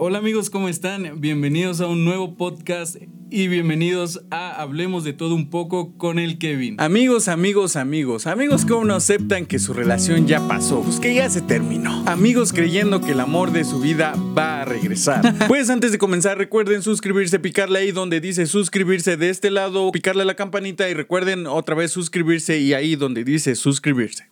Hola 0.00 0.18
amigos, 0.18 0.48
¿cómo 0.48 0.68
están? 0.68 1.20
Bienvenidos 1.20 1.80
a 1.80 1.88
un 1.88 2.04
nuevo 2.04 2.36
podcast 2.36 2.94
y 3.30 3.48
bienvenidos 3.48 4.20
a 4.30 4.52
Hablemos 4.62 5.02
de 5.02 5.12
todo 5.12 5.34
un 5.34 5.50
poco 5.50 5.98
con 5.98 6.20
el 6.20 6.38
Kevin. 6.38 6.76
Amigos, 6.78 7.26
amigos, 7.26 7.74
amigos, 7.74 8.28
amigos 8.28 8.64
que 8.64 8.74
aún 8.74 8.86
no 8.86 8.94
aceptan 8.94 9.44
que 9.44 9.58
su 9.58 9.74
relación 9.74 10.28
ya 10.28 10.46
pasó, 10.46 10.82
pues 10.82 11.00
que 11.00 11.14
ya 11.14 11.28
se 11.28 11.40
terminó. 11.40 12.04
Amigos 12.06 12.52
creyendo 12.52 13.00
que 13.00 13.10
el 13.10 13.18
amor 13.18 13.50
de 13.50 13.64
su 13.64 13.80
vida 13.80 14.14
va 14.38 14.60
a 14.60 14.64
regresar. 14.64 15.34
pues 15.48 15.68
antes 15.68 15.90
de 15.90 15.98
comenzar, 15.98 16.38
recuerden 16.38 16.84
suscribirse, 16.84 17.40
picarle 17.40 17.80
ahí 17.80 17.90
donde 17.90 18.20
dice 18.20 18.46
suscribirse 18.46 19.16
de 19.16 19.30
este 19.30 19.50
lado, 19.50 19.90
picarle 19.90 20.22
a 20.22 20.26
la 20.26 20.36
campanita 20.36 20.88
y 20.88 20.94
recuerden 20.94 21.48
otra 21.48 21.74
vez 21.74 21.90
suscribirse 21.90 22.60
y 22.60 22.72
ahí 22.72 22.94
donde 22.94 23.24
dice 23.24 23.56
suscribirse. 23.56 24.28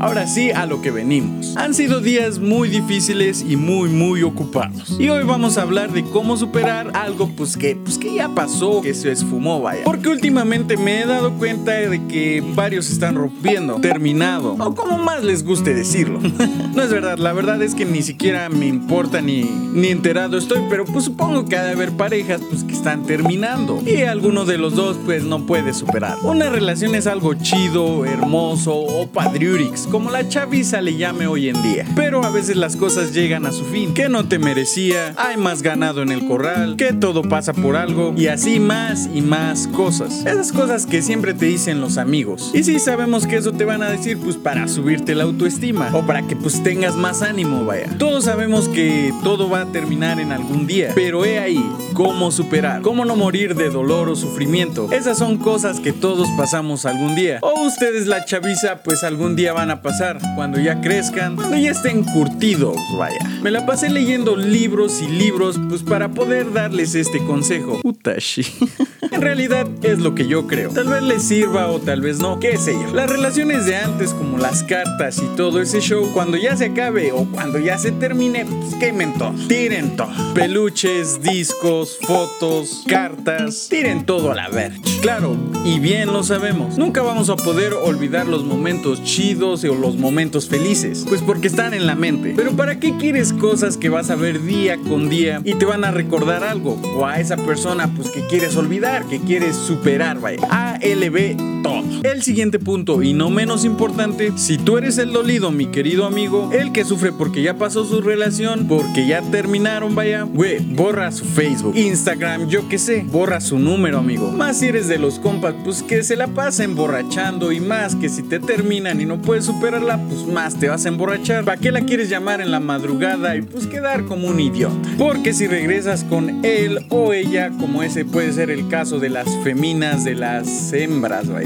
Ahora 0.00 0.26
sí, 0.26 0.50
a 0.50 0.66
lo 0.66 0.82
que 0.82 0.90
venimos. 0.90 1.56
Han 1.56 1.72
sido 1.72 2.00
días 2.00 2.40
muy 2.40 2.68
difíciles 2.68 3.44
y 3.48 3.56
muy 3.56 3.88
muy 3.88 4.22
ocupados. 4.24 4.96
Y 4.98 5.08
hoy 5.08 5.24
vamos 5.24 5.56
a 5.56 5.62
hablar 5.62 5.92
de 5.92 6.04
cómo 6.04 6.36
superar 6.36 6.90
algo 6.94 7.28
pues 7.28 7.56
que, 7.56 7.76
pues 7.76 7.96
que 7.96 8.12
ya 8.12 8.28
pasó, 8.28 8.82
que 8.82 8.94
se 8.94 9.12
esfumó, 9.12 9.62
vaya. 9.62 9.84
Porque 9.84 10.08
últimamente 10.08 10.76
me 10.76 11.00
he 11.00 11.06
dado 11.06 11.32
cuenta 11.34 11.70
de 11.72 12.04
que 12.08 12.42
varios 12.54 12.90
están 12.90 13.14
rompiendo, 13.14 13.76
terminado, 13.76 14.56
o 14.58 14.74
como 14.74 14.98
más 14.98 15.22
les 15.22 15.44
guste 15.44 15.72
decirlo. 15.72 16.20
no 16.74 16.82
es 16.82 16.90
verdad, 16.90 17.16
la 17.16 17.32
verdad 17.32 17.62
es 17.62 17.74
que 17.74 17.84
ni 17.84 18.02
siquiera 18.02 18.48
me 18.48 18.66
importa 18.66 19.20
ni, 19.20 19.44
ni 19.44 19.88
enterado 19.88 20.36
estoy, 20.36 20.62
pero 20.68 20.84
pues 20.84 21.04
supongo 21.04 21.46
que 21.46 21.56
ha 21.56 21.64
de 21.64 21.72
haber 21.72 21.92
parejas 21.92 22.42
pues 22.50 22.64
que 22.64 22.74
están 22.74 23.04
terminando. 23.04 23.80
Y 23.86 24.02
alguno 24.02 24.44
de 24.44 24.58
los 24.58 24.74
dos 24.74 24.98
pues 25.06 25.22
no 25.22 25.46
puede 25.46 25.72
superar. 25.72 26.18
Una 26.22 26.50
relación 26.50 26.96
es 26.96 27.06
algo 27.06 27.34
chido, 27.34 28.04
hermoso 28.04 28.74
o 28.74 29.06
padriúrico 29.06 29.75
como 29.84 30.10
la 30.10 30.26
chaviza 30.28 30.80
le 30.80 30.96
llame 30.96 31.26
hoy 31.26 31.48
en 31.48 31.62
día. 31.62 31.84
Pero 31.94 32.24
a 32.24 32.30
veces 32.30 32.56
las 32.56 32.76
cosas 32.76 33.12
llegan 33.12 33.44
a 33.44 33.52
su 33.52 33.64
fin, 33.64 33.92
que 33.92 34.08
no 34.08 34.26
te 34.26 34.38
merecía, 34.38 35.12
hay 35.16 35.36
más 35.36 35.62
ganado 35.62 36.02
en 36.02 36.10
el 36.10 36.26
corral, 36.26 36.76
que 36.76 36.92
todo 36.92 37.22
pasa 37.22 37.52
por 37.52 37.76
algo, 37.76 38.14
y 38.16 38.28
así 38.28 38.60
más 38.60 39.08
y 39.12 39.20
más 39.20 39.66
cosas. 39.68 40.20
Esas 40.20 40.52
cosas 40.52 40.86
que 40.86 41.02
siempre 41.02 41.34
te 41.34 41.46
dicen 41.46 41.80
los 41.80 41.98
amigos. 41.98 42.52
Y 42.54 42.62
sí 42.62 42.78
sabemos 42.78 43.26
que 43.26 43.36
eso 43.36 43.52
te 43.52 43.64
van 43.64 43.82
a 43.82 43.90
decir 43.90 44.18
pues 44.18 44.36
para 44.36 44.68
subirte 44.68 45.14
la 45.14 45.24
autoestima, 45.24 45.90
o 45.92 46.06
para 46.06 46.22
que 46.22 46.36
pues 46.36 46.62
tengas 46.62 46.96
más 46.96 47.22
ánimo, 47.22 47.64
vaya. 47.64 47.90
Todos 47.98 48.24
sabemos 48.24 48.68
que 48.68 49.12
todo 49.22 49.50
va 49.50 49.62
a 49.62 49.66
terminar 49.66 50.20
en 50.20 50.32
algún 50.32 50.66
día, 50.66 50.92
pero 50.94 51.24
he 51.24 51.38
ahí 51.38 51.64
cómo 51.92 52.30
superar, 52.30 52.82
cómo 52.82 53.04
no 53.04 53.16
morir 53.16 53.54
de 53.54 53.70
dolor 53.70 54.08
o 54.08 54.16
sufrimiento. 54.16 54.88
Esas 54.92 55.18
son 55.18 55.38
cosas 55.38 55.80
que 55.80 55.92
todos 55.92 56.28
pasamos 56.36 56.86
algún 56.86 57.14
día. 57.14 57.38
O 57.42 57.64
ustedes 57.66 58.06
la 58.06 58.24
chaviza 58.24 58.82
pues 58.82 59.02
algún 59.02 59.36
día 59.36 59.52
van 59.52 59.65
a 59.70 59.82
pasar 59.82 60.18
cuando 60.34 60.58
ya 60.60 60.80
crezcan, 60.80 61.36
cuando 61.36 61.56
ya 61.56 61.70
estén 61.70 62.04
curtidos, 62.04 62.76
vaya. 62.98 63.18
Me 63.42 63.50
la 63.50 63.66
pasé 63.66 63.88
leyendo 63.90 64.36
libros 64.36 65.02
y 65.02 65.08
libros, 65.08 65.60
pues 65.68 65.82
para 65.82 66.08
poder 66.08 66.52
darles 66.52 66.94
este 66.94 67.18
consejo. 67.24 67.80
Utashi. 67.84 68.42
en 69.10 69.20
realidad 69.20 69.66
es 69.82 69.98
lo 69.98 70.14
que 70.14 70.26
yo 70.26 70.46
creo. 70.46 70.70
Tal 70.70 70.88
vez 70.88 71.02
les 71.02 71.22
sirva 71.22 71.68
o 71.68 71.78
tal 71.78 72.00
vez 72.00 72.18
no, 72.18 72.38
qué 72.40 72.58
sé 72.58 72.74
yo. 72.74 72.94
Las 72.94 73.08
relaciones 73.10 73.66
de 73.66 73.76
antes, 73.76 74.12
como 74.12 74.38
las 74.38 74.62
cartas 74.62 75.18
y 75.18 75.36
todo 75.36 75.60
ese 75.60 75.80
show, 75.80 76.10
cuando 76.12 76.36
ya 76.36 76.56
se 76.56 76.66
acabe 76.66 77.12
o 77.12 77.24
cuando 77.26 77.58
ya 77.58 77.78
se 77.78 77.92
termine, 77.92 78.44
pues 78.44 78.74
quemen 78.74 79.14
todo. 79.14 79.34
Tiren 79.48 79.96
todo. 79.96 80.10
Peluches, 80.34 81.22
discos, 81.22 81.98
fotos, 82.02 82.84
cartas, 82.86 83.68
tiren 83.68 84.04
todo 84.04 84.32
a 84.32 84.34
la 84.34 84.48
verga. 84.48 84.78
Claro, 85.00 85.36
y 85.64 85.78
bien 85.78 86.12
lo 86.12 86.22
sabemos. 86.22 86.78
Nunca 86.78 87.02
vamos 87.02 87.30
a 87.30 87.36
poder 87.36 87.72
olvidar 87.74 88.26
los 88.26 88.44
momentos 88.44 89.02
chidos 89.04 89.64
o 89.64 89.74
los 89.74 89.96
momentos 89.96 90.48
felices? 90.48 91.04
Pues 91.08 91.22
porque 91.22 91.48
están 91.48 91.74
en 91.74 91.86
la 91.86 91.94
mente. 91.94 92.34
Pero 92.36 92.52
¿para 92.52 92.78
qué 92.78 92.96
quieres 92.96 93.32
cosas 93.32 93.76
que 93.76 93.88
vas 93.88 94.10
a 94.10 94.16
ver 94.16 94.42
día 94.42 94.76
con 94.76 95.08
día 95.08 95.40
y 95.44 95.54
te 95.54 95.64
van 95.64 95.84
a 95.84 95.90
recordar 95.90 96.44
algo? 96.44 96.80
O 96.96 97.06
a 97.06 97.20
esa 97.20 97.36
persona 97.36 97.92
pues 97.94 98.10
que 98.10 98.26
quieres 98.26 98.56
olvidar, 98.56 98.95
que 99.04 99.20
quieres 99.20 99.56
superar, 99.56 100.18
vaya. 100.20 100.38
ALB 100.50 101.55
El 102.02 102.22
siguiente 102.22 102.58
punto 102.58 103.02
y 103.02 103.12
no 103.12 103.30
menos 103.30 103.64
importante, 103.64 104.32
si 104.36 104.58
tú 104.58 104.78
eres 104.78 104.98
el 104.98 105.12
dolido, 105.12 105.50
mi 105.50 105.66
querido 105.66 106.06
amigo, 106.06 106.50
el 106.52 106.72
que 106.72 106.84
sufre 106.84 107.12
porque 107.12 107.42
ya 107.42 107.58
pasó 107.58 107.84
su 107.84 108.00
relación, 108.00 108.68
porque 108.68 109.06
ya 109.06 109.22
terminaron, 109.22 109.94
vaya, 109.94 110.22
güey, 110.22 110.58
borra 110.60 111.10
su 111.10 111.24
Facebook, 111.24 111.76
Instagram, 111.76 112.48
yo 112.48 112.68
qué 112.68 112.78
sé, 112.78 113.04
borra 113.10 113.40
su 113.40 113.58
número, 113.58 113.98
amigo. 113.98 114.30
Más 114.30 114.58
si 114.58 114.66
eres 114.66 114.88
de 114.88 114.98
los 114.98 115.18
compas, 115.18 115.54
pues 115.64 115.82
que 115.82 116.02
se 116.02 116.16
la 116.16 116.28
pasa 116.28 116.64
emborrachando 116.64 117.50
y 117.52 117.60
más 117.60 117.96
que 117.96 118.08
si 118.08 118.22
te 118.22 118.38
terminan 118.38 119.00
y 119.00 119.06
no 119.06 119.20
puedes 119.20 119.46
superarla, 119.46 119.98
pues 120.08 120.26
más 120.26 120.58
te 120.58 120.68
vas 120.68 120.84
a 120.84 120.88
emborrachar. 120.88 121.44
¿Para 121.44 121.60
qué 121.60 121.72
la 121.72 121.80
quieres 121.80 122.08
llamar 122.08 122.40
en 122.40 122.50
la 122.50 122.60
madrugada 122.60 123.36
y 123.36 123.42
pues 123.42 123.66
quedar 123.66 124.04
como 124.04 124.28
un 124.28 124.38
idiota? 124.40 124.76
Porque 124.96 125.32
si 125.32 125.46
regresas 125.46 126.04
con 126.04 126.44
él 126.44 126.86
o 126.90 127.12
ella, 127.12 127.50
como 127.58 127.82
ese 127.82 128.04
puede 128.04 128.32
ser 128.32 128.50
el 128.50 128.68
caso 128.68 128.98
de 129.00 129.10
las 129.10 129.28
feminas, 129.42 130.04
de 130.04 130.14
las 130.14 130.72
hembras, 130.72 131.28
vaya. 131.28 131.45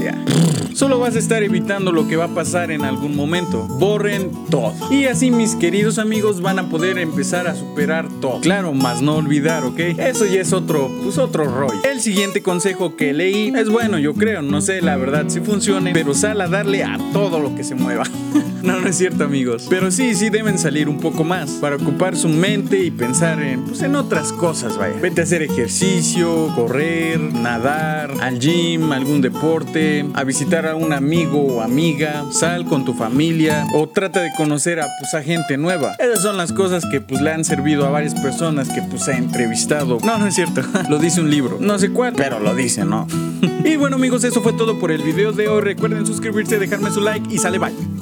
Solo 0.73 0.99
vas 0.99 1.15
a 1.15 1.19
estar 1.19 1.43
evitando 1.43 1.91
lo 1.91 2.07
que 2.07 2.15
va 2.15 2.25
a 2.25 2.33
pasar 2.33 2.71
en 2.71 2.83
algún 2.83 3.15
momento. 3.15 3.67
Borren 3.67 4.31
todo. 4.49 4.73
Y 4.89 5.05
así 5.05 5.29
mis 5.29 5.55
queridos 5.55 5.99
amigos 5.99 6.41
van 6.41 6.59
a 6.59 6.69
poder 6.69 6.97
empezar 6.97 7.47
a 7.47 7.55
superar 7.55 8.07
todo. 8.21 8.39
Claro, 8.41 8.73
más 8.73 9.01
no 9.01 9.15
olvidar, 9.15 9.63
¿ok? 9.63 9.79
Eso 9.79 10.25
ya 10.25 10.41
es 10.41 10.53
otro, 10.53 10.89
pues 11.03 11.17
otro 11.17 11.43
rollo. 11.43 11.79
El 11.83 11.99
siguiente 11.99 12.41
consejo 12.41 12.95
que 12.95 13.13
leí 13.13 13.53
es 13.55 13.69
bueno, 13.69 13.99
yo 13.99 14.13
creo, 14.13 14.41
no 14.41 14.61
sé 14.61 14.81
la 14.81 14.95
verdad 14.95 15.25
si 15.27 15.41
funcione, 15.41 15.91
pero 15.93 16.13
sal 16.13 16.41
a 16.41 16.47
darle 16.47 16.83
a 16.83 16.97
todo 17.11 17.39
lo 17.39 17.55
que 17.55 17.63
se 17.63 17.75
mueva. 17.75 18.03
no, 18.63 18.79
no 18.79 18.87
es 18.87 18.97
cierto, 18.97 19.25
amigos. 19.25 19.67
Pero 19.69 19.91
sí, 19.91 20.15
sí 20.15 20.29
deben 20.29 20.57
salir 20.57 20.89
un 20.89 20.99
poco 20.99 21.23
más 21.23 21.51
para 21.51 21.75
ocupar 21.75 22.15
su 22.15 22.29
mente 22.29 22.83
y 22.83 22.91
pensar 22.91 23.41
en, 23.41 23.65
pues, 23.65 23.81
en 23.81 23.95
otras 23.95 24.31
cosas, 24.33 24.77
vaya. 24.77 24.95
Vete 25.01 25.21
a 25.21 25.23
hacer 25.25 25.41
ejercicio, 25.41 26.51
correr, 26.55 27.19
nadar, 27.19 28.13
al 28.21 28.39
gym, 28.39 28.91
algún 28.91 29.21
deporte, 29.21 29.90
a 30.13 30.23
visitar 30.23 30.65
a 30.65 30.75
un 30.75 30.93
amigo 30.93 31.41
o 31.41 31.61
amiga, 31.61 32.25
sal 32.31 32.65
con 32.65 32.85
tu 32.85 32.93
familia 32.93 33.65
o 33.73 33.87
trata 33.87 34.21
de 34.21 34.31
conocer 34.37 34.79
a, 34.79 34.87
pues, 34.99 35.13
a 35.13 35.21
gente 35.21 35.57
nueva. 35.57 35.95
Esas 35.99 36.21
son 36.21 36.37
las 36.37 36.53
cosas 36.53 36.85
que 36.89 37.01
pues 37.01 37.21
le 37.21 37.31
han 37.31 37.43
servido 37.43 37.85
a 37.85 37.89
varias 37.89 38.15
personas 38.15 38.69
que 38.69 38.81
pues 38.81 39.07
ha 39.07 39.17
entrevistado. 39.17 39.97
No, 40.03 40.17
no 40.17 40.27
es 40.27 40.35
cierto. 40.35 40.61
lo 40.89 40.97
dice 40.97 41.21
un 41.21 41.29
libro. 41.29 41.57
No 41.59 41.77
sé 41.79 41.91
cuál, 41.91 42.13
pero 42.15 42.39
lo 42.39 42.55
dice, 42.55 42.85
¿no? 42.85 43.07
y 43.65 43.75
bueno 43.75 43.97
amigos, 43.97 44.23
eso 44.23 44.41
fue 44.41 44.53
todo 44.53 44.79
por 44.79 44.91
el 44.91 45.01
video 45.03 45.31
de 45.31 45.47
hoy. 45.47 45.61
Recuerden 45.61 46.05
suscribirse, 46.05 46.57
dejarme 46.59 46.91
su 46.91 47.01
like 47.01 47.33
y 47.33 47.37
sale 47.37 47.59
bye. 47.59 48.00